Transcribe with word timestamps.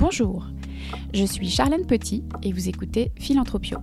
Bonjour, 0.00 0.46
je 1.12 1.24
suis 1.26 1.50
Charlène 1.50 1.86
Petit 1.86 2.24
et 2.42 2.54
vous 2.54 2.70
écoutez 2.70 3.12
Philanthropio. 3.16 3.80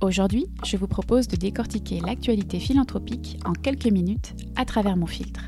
Aujourd'hui, 0.00 0.46
je 0.64 0.76
vous 0.76 0.88
propose 0.88 1.28
de 1.28 1.36
décortiquer 1.36 2.00
l'actualité 2.00 2.58
philanthropique 2.58 3.38
en 3.44 3.52
quelques 3.52 3.86
minutes 3.86 4.34
à 4.56 4.64
travers 4.64 4.96
mon 4.96 5.06
filtre. 5.06 5.42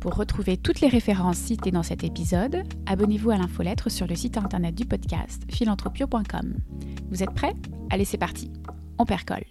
Pour 0.00 0.16
retrouver 0.16 0.56
toutes 0.56 0.80
les 0.80 0.88
références 0.88 1.36
citées 1.36 1.70
dans 1.70 1.84
cet 1.84 2.02
épisode, 2.02 2.64
abonnez-vous 2.86 3.30
à 3.30 3.36
l'infolettre 3.36 3.88
sur 3.88 4.08
le 4.08 4.16
site 4.16 4.36
internet 4.36 4.74
du 4.74 4.84
podcast 4.84 5.44
philanthropio.com. 5.48 6.56
Vous 7.08 7.22
êtes 7.22 7.32
prêts? 7.32 7.54
Allez, 7.88 8.04
c'est 8.04 8.18
parti. 8.18 8.50
On 8.98 9.06
percole. 9.06 9.46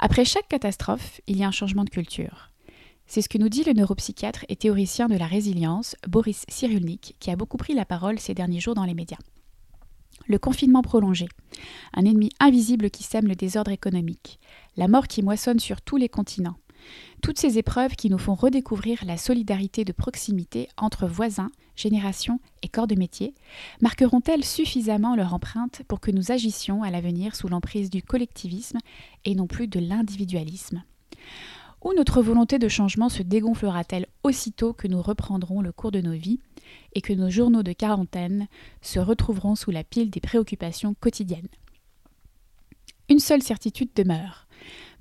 Après 0.00 0.24
chaque 0.24 0.48
catastrophe, 0.48 1.20
il 1.28 1.36
y 1.38 1.44
a 1.44 1.46
un 1.46 1.52
changement 1.52 1.84
de 1.84 1.90
culture. 1.90 2.51
C'est 3.14 3.20
ce 3.20 3.28
que 3.28 3.36
nous 3.36 3.50
dit 3.50 3.62
le 3.62 3.74
neuropsychiatre 3.74 4.46
et 4.48 4.56
théoricien 4.56 5.06
de 5.06 5.18
la 5.18 5.26
résilience, 5.26 5.96
Boris 6.08 6.46
Cyrulnik, 6.48 7.14
qui 7.20 7.30
a 7.30 7.36
beaucoup 7.36 7.58
pris 7.58 7.74
la 7.74 7.84
parole 7.84 8.18
ces 8.18 8.32
derniers 8.32 8.58
jours 8.58 8.74
dans 8.74 8.86
les 8.86 8.94
médias. 8.94 9.18
Le 10.28 10.38
confinement 10.38 10.80
prolongé, 10.80 11.28
un 11.92 12.06
ennemi 12.06 12.30
invisible 12.40 12.88
qui 12.88 13.02
sème 13.02 13.28
le 13.28 13.34
désordre 13.34 13.70
économique, 13.70 14.40
la 14.78 14.88
mort 14.88 15.08
qui 15.08 15.22
moissonne 15.22 15.58
sur 15.58 15.82
tous 15.82 15.98
les 15.98 16.08
continents. 16.08 16.56
Toutes 17.20 17.38
ces 17.38 17.58
épreuves 17.58 17.96
qui 17.96 18.08
nous 18.08 18.16
font 18.16 18.34
redécouvrir 18.34 19.04
la 19.04 19.18
solidarité 19.18 19.84
de 19.84 19.92
proximité 19.92 20.68
entre 20.78 21.06
voisins, 21.06 21.50
générations 21.76 22.40
et 22.62 22.68
corps 22.68 22.86
de 22.86 22.94
métier, 22.94 23.34
marqueront-elles 23.82 24.42
suffisamment 24.42 25.16
leur 25.16 25.34
empreinte 25.34 25.82
pour 25.86 26.00
que 26.00 26.12
nous 26.12 26.32
agissions 26.32 26.82
à 26.82 26.90
l'avenir 26.90 27.36
sous 27.36 27.48
l'emprise 27.48 27.90
du 27.90 28.02
collectivisme 28.02 28.78
et 29.26 29.34
non 29.34 29.46
plus 29.46 29.68
de 29.68 29.80
l'individualisme? 29.80 30.82
Ou 31.82 31.92
notre 31.94 32.22
volonté 32.22 32.58
de 32.58 32.68
changement 32.68 33.08
se 33.08 33.22
dégonflera-t-elle 33.22 34.06
aussitôt 34.22 34.72
que 34.72 34.88
nous 34.88 35.02
reprendrons 35.02 35.60
le 35.60 35.72
cours 35.72 35.90
de 35.90 36.00
nos 36.00 36.12
vies 36.12 36.40
et 36.94 37.00
que 37.00 37.12
nos 37.12 37.30
journaux 37.30 37.62
de 37.62 37.72
quarantaine 37.72 38.46
se 38.80 39.00
retrouveront 39.00 39.56
sous 39.56 39.70
la 39.70 39.84
pile 39.84 40.10
des 40.10 40.20
préoccupations 40.20 40.94
quotidiennes? 40.94 41.48
Une 43.08 43.18
seule 43.18 43.42
certitude 43.42 43.90
demeure. 43.94 44.46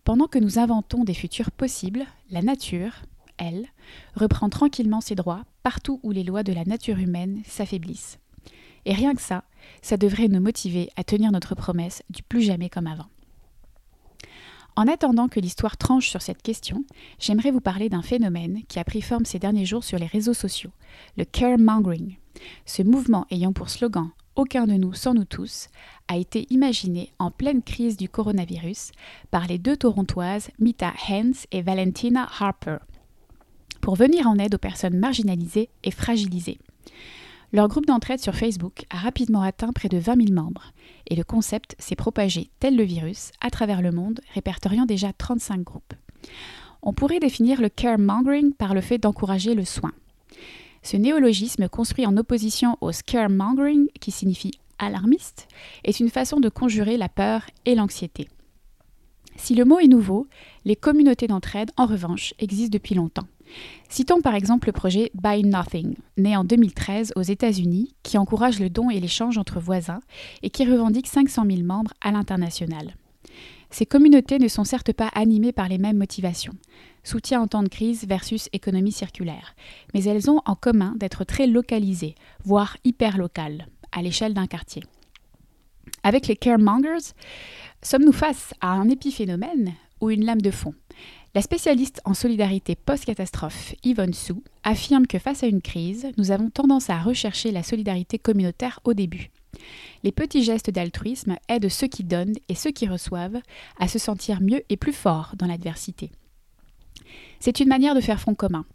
Pendant 0.03 0.28
que 0.28 0.39
nous 0.39 0.58
inventons 0.58 1.03
des 1.03 1.14
futurs 1.14 1.52
possibles, 1.52 2.06
la 2.31 2.41
nature, 2.41 3.03
elle, 3.38 3.67
reprend 4.16 4.50
tranquillement 4.50 5.02
ses 5.02 5.16
droits 5.16 5.45
partout 5.63 6.00
où 6.03 6.11
les 6.11 6.23
lois 6.23 6.44
de 6.44 6.53
la 6.53 6.66
nature 6.66 6.97
humaine 6.97 7.41
s'affaiblissent. 7.45 8.17
Et 8.86 8.94
rien 8.94 9.13
que 9.13 9.22
ça, 9.22 9.44
ça 9.84 9.97
devrait 9.97 10.28
nous 10.28 10.41
motiver 10.41 10.89
à 10.95 11.03
tenir 11.03 11.31
notre 11.31 11.53
promesse 11.53 12.02
du 12.09 12.23
plus 12.23 12.41
jamais 12.41 12.69
comme 12.69 12.88
avant. 12.88 13.08
En 14.82 14.88
attendant 14.88 15.28
que 15.28 15.40
l'histoire 15.40 15.78
tranche 15.78 16.10
sur 16.10 16.24
cette 16.24 16.42
question, 16.42 16.86
j'aimerais 17.20 17.52
vous 17.52 17.62
parler 17.62 17.88
d'un 17.88 18.02
phénomène 18.02 18.64
qui 18.68 18.80
a 18.80 18.84
pris 18.84 19.04
forme 19.04 19.26
ces 19.26 19.38
derniers 19.38 19.68
jours 19.68 19.84
sur 19.84 20.00
les 20.00 20.08
réseaux 20.08 20.34
sociaux, 20.34 20.72
le 21.18 21.24
caremongering. 21.24 22.16
Ce 22.66 22.82
mouvement 22.82 23.28
ayant 23.30 23.54
pour 23.54 23.70
slogan 23.70 24.09
Aucun 24.36 24.66
de 24.66 24.74
nous 24.74 24.96
sans 24.96 25.14
nous 25.14 25.26
tous 25.26 25.68
a 26.08 26.18
été 26.18 26.48
imaginé 26.50 27.14
en 27.20 27.30
pleine 27.30 27.62
crise 27.62 27.96
du 27.96 28.09
coronavirus 28.09 28.90
par 29.30 29.46
les 29.46 29.59
deux 29.59 29.78
torontoises 29.78 30.50
Mita 30.58 30.94
Hens 31.08 31.46
et 31.52 31.62
Valentina 31.62 32.28
Harper 32.40 32.78
pour 33.82 33.94
venir 33.94 34.26
en 34.26 34.40
aide 34.40 34.56
aux 34.56 34.58
personnes 34.58 34.98
marginalisées 34.98 35.70
et 35.84 35.92
fragilisées. 35.92 36.58
Leur 37.53 37.67
groupe 37.67 37.85
d'entraide 37.85 38.21
sur 38.21 38.35
Facebook 38.35 38.85
a 38.89 38.97
rapidement 38.97 39.41
atteint 39.41 39.73
près 39.73 39.89
de 39.89 39.97
20 39.97 40.27
000 40.27 40.33
membres 40.33 40.71
et 41.07 41.16
le 41.16 41.23
concept 41.23 41.75
s'est 41.80 41.97
propagé 41.97 42.49
tel 42.59 42.77
le 42.77 42.83
virus 42.83 43.31
à 43.41 43.49
travers 43.49 43.81
le 43.81 43.91
monde, 43.91 44.21
répertoriant 44.33 44.85
déjà 44.85 45.11
35 45.11 45.61
groupes. 45.61 45.94
On 46.81 46.94
pourrait 46.94 47.19
définir 47.19 47.61
le 47.61 47.67
caremongering 47.67 48.53
par 48.53 48.73
le 48.73 48.79
fait 48.79 48.97
d'encourager 48.97 49.53
le 49.53 49.66
soin. 49.66 49.91
Ce 50.81 50.95
néologisme, 50.95 51.67
construit 51.67 52.07
en 52.07 52.16
opposition 52.17 52.77
au 52.79 52.91
scaremongering, 52.91 53.88
qui 53.99 54.11
signifie 54.11 54.53
alarmiste, 54.79 55.47
est 55.83 55.99
une 55.99 56.09
façon 56.09 56.39
de 56.39 56.49
conjurer 56.49 56.97
la 56.97 57.09
peur 57.09 57.44
et 57.66 57.75
l'anxiété. 57.75 58.29
Si 59.35 59.55
le 59.55 59.66
mot 59.66 59.79
est 59.79 59.88
nouveau, 59.88 60.27
les 60.66 60.75
communautés 60.75 61.28
d'entraide, 61.28 61.72
en 61.78 61.85
revanche, 61.85 62.34
existent 62.40 62.73
depuis 62.73 62.95
longtemps. 62.95 63.28
Citons 63.89 64.22
par 64.22 64.35
exemple 64.35 64.67
le 64.67 64.73
projet 64.73 65.12
Buy 65.13 65.44
Nothing, 65.44 65.95
né 66.17 66.38
en 66.38 66.44
2013 66.44 67.13
aux 67.16 67.22
États-Unis, 67.22 67.94
qui 68.03 68.17
encourage 68.17 68.59
le 68.59 68.69
don 68.69 68.89
et 68.89 69.00
l'échange 69.00 69.38
entre 69.38 69.59
voisins 69.59 70.01
et 70.44 70.50
qui 70.50 70.66
revendique 70.66 71.07
500 71.07 71.45
000 71.50 71.63
membres 71.63 71.94
à 72.01 72.11
l'international. 72.11 72.95
Ces 73.69 73.85
communautés 73.85 74.38
ne 74.38 74.50
sont 74.50 74.66
certes 74.66 74.91
pas 74.91 75.09
animées 75.13 75.53
par 75.53 75.69
les 75.69 75.78
mêmes 75.78 75.97
motivations, 75.97 76.53
soutien 77.03 77.41
en 77.41 77.47
temps 77.47 77.63
de 77.63 77.69
crise 77.69 78.06
versus 78.06 78.50
économie 78.51 78.91
circulaire, 78.91 79.56
mais 79.94 80.03
elles 80.03 80.29
ont 80.29 80.41
en 80.45 80.56
commun 80.56 80.94
d'être 80.97 81.23
très 81.23 81.47
localisées, 81.47 82.16
voire 82.44 82.78
hyper 82.84 83.17
locales, 83.17 83.67
à 83.94 84.01
l'échelle 84.01 84.34
d'un 84.34 84.47
quartier. 84.47 84.84
Avec 86.03 86.28
les 86.28 86.35
caremongers, 86.35 87.13
sommes-nous 87.81 88.11
face 88.11 88.53
à 88.59 88.72
un 88.72 88.90
épiphénomène 88.90 89.73
ou 90.01 90.09
une 90.09 90.25
lame 90.25 90.41
de 90.41 90.51
fond? 90.51 90.73
La 91.34 91.42
spécialiste 91.42 92.02
en 92.03 92.14
solidarité 92.14 92.75
post-catastrophe 92.75 93.74
Yvonne 93.84 94.14
Sou 94.14 94.44
affirme 94.64 95.08
que 95.08 95.18
face 95.18 95.44
à 95.44 95.47
une 95.47 95.62
crise, 95.62 96.08
nous 96.18 96.31
avons 96.31 96.50
tendance 96.50 96.90
à 96.90 97.00
rechercher 97.00 97.52
la 97.52 97.64
solidarité 97.64 98.19
communautaire 98.19 98.81
au 98.84 98.94
début. 98.94 99.31
Les 100.03 100.12
petits 100.12 100.44
gestes 100.44 100.72
d'altruisme 100.72 101.38
aident 101.47 101.70
ceux 101.70 101.88
qui 101.88 102.03
donnent 102.03 102.36
et 102.50 102.56
ceux 102.56 102.72
qui 102.72 102.88
reçoivent 102.88 103.40
à 103.80 103.88
se 103.88 104.00
sentir 104.00 104.41
mieux 104.41 104.62
et 104.70 104.78
plus 104.78 104.94
forts 104.94 105.36
dans 105.38 105.47
l'adversité. 105.47 106.12
C'est 107.39 107.59
une 107.59 107.67
manière 107.67 107.95
de 107.95 108.01
faire 108.01 108.19
front 108.19 108.35
commun. 108.35 108.66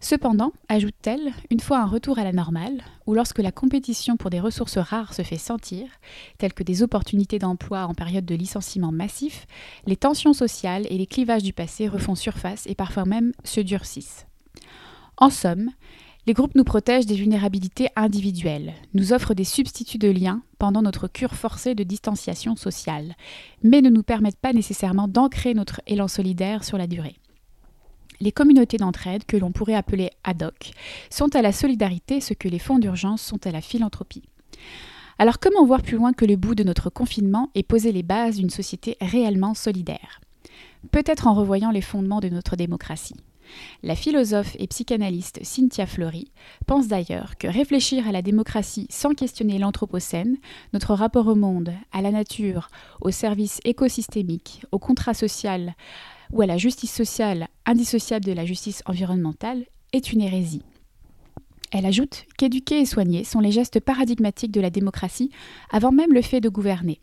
Cependant, 0.00 0.52
ajoute-t-elle, 0.68 1.32
une 1.50 1.60
fois 1.60 1.78
un 1.78 1.86
retour 1.86 2.18
à 2.18 2.24
la 2.24 2.32
normale, 2.32 2.82
ou 3.06 3.14
lorsque 3.14 3.38
la 3.38 3.52
compétition 3.52 4.16
pour 4.16 4.30
des 4.30 4.40
ressources 4.40 4.78
rares 4.78 5.14
se 5.14 5.22
fait 5.22 5.38
sentir, 5.38 5.88
telles 6.38 6.54
que 6.54 6.62
des 6.62 6.82
opportunités 6.82 7.38
d'emploi 7.38 7.86
en 7.86 7.94
période 7.94 8.24
de 8.24 8.34
licenciement 8.34 8.92
massif, 8.92 9.46
les 9.86 9.96
tensions 9.96 10.32
sociales 10.32 10.86
et 10.90 10.98
les 10.98 11.06
clivages 11.06 11.42
du 11.42 11.52
passé 11.52 11.88
refont 11.88 12.14
surface 12.14 12.66
et 12.66 12.74
parfois 12.74 13.04
même 13.04 13.32
se 13.44 13.60
durcissent. 13.60 14.26
En 15.16 15.30
somme, 15.30 15.70
les 16.26 16.32
groupes 16.32 16.56
nous 16.56 16.64
protègent 16.64 17.06
des 17.06 17.14
vulnérabilités 17.14 17.88
individuelles, 17.94 18.74
nous 18.94 19.12
offrent 19.12 19.34
des 19.34 19.44
substituts 19.44 19.98
de 19.98 20.10
liens 20.10 20.42
pendant 20.58 20.82
notre 20.82 21.06
cure 21.06 21.34
forcée 21.34 21.76
de 21.76 21.84
distanciation 21.84 22.56
sociale, 22.56 23.14
mais 23.62 23.80
ne 23.80 23.90
nous 23.90 24.02
permettent 24.02 24.40
pas 24.40 24.52
nécessairement 24.52 25.06
d'ancrer 25.06 25.54
notre 25.54 25.80
élan 25.86 26.08
solidaire 26.08 26.64
sur 26.64 26.78
la 26.78 26.88
durée. 26.88 27.16
Les 28.20 28.32
communautés 28.32 28.76
d'entraide, 28.76 29.24
que 29.26 29.36
l'on 29.36 29.52
pourrait 29.52 29.74
appeler 29.74 30.10
ad 30.24 30.42
hoc, 30.42 30.72
sont 31.10 31.34
à 31.36 31.42
la 31.42 31.52
solidarité 31.52 32.20
ce 32.20 32.34
que 32.34 32.48
les 32.48 32.58
fonds 32.58 32.78
d'urgence 32.78 33.22
sont 33.22 33.46
à 33.46 33.50
la 33.50 33.60
philanthropie. 33.60 34.24
Alors 35.18 35.38
comment 35.38 35.64
voir 35.64 35.82
plus 35.82 35.96
loin 35.96 36.12
que 36.12 36.26
le 36.26 36.36
bout 36.36 36.54
de 36.54 36.64
notre 36.64 36.90
confinement 36.90 37.50
et 37.54 37.62
poser 37.62 37.92
les 37.92 38.02
bases 38.02 38.36
d'une 38.36 38.50
société 38.50 38.96
réellement 39.00 39.54
solidaire? 39.54 40.20
Peut-être 40.90 41.26
en 41.26 41.34
revoyant 41.34 41.70
les 41.70 41.80
fondements 41.80 42.20
de 42.20 42.28
notre 42.28 42.56
démocratie. 42.56 43.16
La 43.82 43.94
philosophe 43.94 44.56
et 44.58 44.66
psychanalyste 44.66 45.38
Cynthia 45.42 45.86
Fleury 45.86 46.32
pense 46.66 46.88
d'ailleurs 46.88 47.36
que 47.38 47.46
réfléchir 47.46 48.08
à 48.08 48.12
la 48.12 48.22
démocratie 48.22 48.88
sans 48.90 49.14
questionner 49.14 49.58
l'anthropocène, 49.58 50.36
notre 50.72 50.94
rapport 50.94 51.28
au 51.28 51.34
monde, 51.34 51.72
à 51.92 52.02
la 52.02 52.10
nature, 52.10 52.68
aux 53.00 53.10
services 53.10 53.60
écosystémiques, 53.64 54.62
au 54.72 54.78
contrat 54.78 55.14
social, 55.14 55.74
ou 56.32 56.42
à 56.42 56.46
la 56.46 56.58
justice 56.58 56.92
sociale 56.92 57.48
indissociable 57.66 58.24
de 58.24 58.32
la 58.32 58.46
justice 58.46 58.82
environnementale 58.86 59.66
est 59.92 60.12
une 60.12 60.22
hérésie. 60.22 60.62
Elle 61.72 61.86
ajoute 61.86 62.24
qu'éduquer 62.38 62.80
et 62.80 62.86
soigner 62.86 63.24
sont 63.24 63.40
les 63.40 63.50
gestes 63.50 63.80
paradigmatiques 63.80 64.52
de 64.52 64.60
la 64.60 64.70
démocratie 64.70 65.30
avant 65.70 65.92
même 65.92 66.12
le 66.12 66.22
fait 66.22 66.40
de 66.40 66.48
gouverner. 66.48 67.00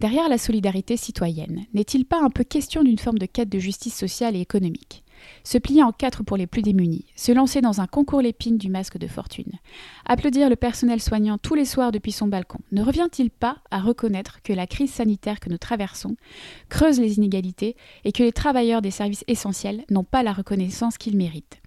Derrière 0.00 0.28
la 0.28 0.38
solidarité 0.38 0.96
citoyenne, 0.96 1.66
n'est-il 1.74 2.04
pas 2.04 2.22
un 2.22 2.30
peu 2.30 2.42
question 2.42 2.82
d'une 2.82 2.98
forme 2.98 3.18
de 3.18 3.26
quête 3.26 3.50
de 3.50 3.58
justice 3.58 3.94
sociale 3.94 4.34
et 4.34 4.40
économique? 4.40 5.04
Se 5.44 5.58
plier 5.58 5.82
en 5.82 5.92
quatre 5.92 6.22
pour 6.22 6.36
les 6.36 6.46
plus 6.46 6.62
démunis, 6.62 7.06
se 7.16 7.32
lancer 7.32 7.60
dans 7.60 7.80
un 7.80 7.86
concours 7.86 8.20
l'épine 8.20 8.58
du 8.58 8.68
masque 8.68 8.98
de 8.98 9.06
fortune, 9.06 9.52
applaudir 10.06 10.48
le 10.48 10.56
personnel 10.56 11.00
soignant 11.00 11.38
tous 11.38 11.54
les 11.54 11.64
soirs 11.64 11.92
depuis 11.92 12.12
son 12.12 12.28
balcon, 12.28 12.60
ne 12.72 12.82
revient-il 12.82 13.30
pas 13.30 13.58
à 13.70 13.80
reconnaître 13.80 14.42
que 14.42 14.52
la 14.52 14.66
crise 14.66 14.92
sanitaire 14.92 15.40
que 15.40 15.50
nous 15.50 15.58
traversons 15.58 16.16
creuse 16.68 17.00
les 17.00 17.16
inégalités 17.16 17.76
et 18.04 18.12
que 18.12 18.22
les 18.22 18.32
travailleurs 18.32 18.82
des 18.82 18.90
services 18.90 19.24
essentiels 19.28 19.84
n'ont 19.90 20.04
pas 20.04 20.22
la 20.22 20.32
reconnaissance 20.32 20.98
qu'ils 20.98 21.16
méritent? 21.16 21.60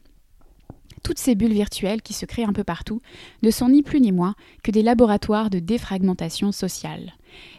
Toutes 1.04 1.19
ces 1.19 1.36
bulles 1.36 1.54
virtuelles 1.54 2.01
qui 2.01 2.13
se 2.13 2.25
créent 2.25 2.45
un 2.45 2.54
peu 2.54 2.63
partout 2.63 3.01
ne 3.42 3.51
sont 3.51 3.68
ni 3.68 3.83
plus 3.83 4.00
ni 4.00 4.13
moins 4.13 4.36
que 4.63 4.72
des 4.72 4.81
laboratoires 4.81 5.50
de 5.50 5.60
défragmentation 5.60 6.54
sociale. 6.54 7.13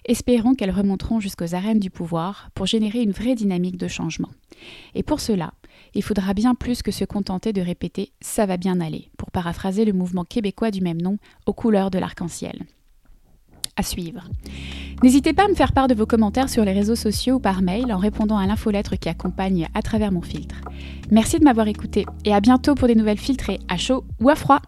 Espérons 0.07 0.55
qu'elles 0.55 0.71
remonteront 0.71 1.21
jusqu'aux 1.21 1.55
arènes 1.55 1.79
du 1.79 1.91
pouvoir 1.91 2.49
pour 2.55 2.65
générer 2.65 3.03
une 3.03 3.13
vraie 3.13 3.35
dynamique 3.35 3.77
de 3.77 3.89
changement. 3.89 4.31
Et 4.95 5.03
pour 5.03 5.21
cela, 5.21 5.53
il 5.95 6.03
faudra 6.03 6.35
bien 6.35 6.55
plus 6.55 6.83
que 6.83 6.91
se 6.91 7.05
contenter 7.05 7.53
de 7.53 7.61
répéter 7.61 8.13
ça 8.21 8.47
va 8.47 8.57
bien 8.57 8.81
aller, 8.81 9.11
pour 9.17 9.31
paraphraser 9.31 9.85
le 9.85 9.93
mouvement 9.93 10.25
québécois 10.25 10.71
du 10.71 10.81
même 10.81 11.01
nom 11.01 11.19
aux 11.47 11.53
couleurs 11.53 11.91
de 11.91 11.99
l'arc-en-ciel. 11.99 12.65
À 13.77 13.83
suivre. 13.83 14.29
N'hésitez 15.03 15.33
pas 15.33 15.47
à 15.47 15.49
me 15.49 15.55
faire 15.55 15.73
part 15.73 15.89
de 15.89 15.95
vos 15.95 16.07
commentaires 16.07 16.49
sur 16.49 16.65
les 16.65 16.73
réseaux 16.73 16.95
sociaux 16.95 17.37
ou 17.37 17.41
par 17.41 17.61
mail 17.61 17.93
en 17.93 17.99
répondant 17.99 18.39
à 18.39 18.47
l'infolettre 18.47 18.97
qui 18.97 19.09
accompagne 19.09 19.69
à 19.75 19.83
travers 19.83 20.13
mon 20.13 20.23
filtre. 20.23 20.61
Merci 21.11 21.41
de 21.41 21.45
m'avoir 21.45 21.67
écouté 21.67 22.07
et 22.25 22.33
à 22.33 22.41
bientôt 22.41 22.75
pour 22.75 22.87
des 22.87 22.95
nouvelles 22.95 23.19
filtrées 23.19 23.59
à 23.69 23.77
chaud 23.77 24.05
ou 24.21 24.31
à 24.31 24.37
froid. 24.37 24.61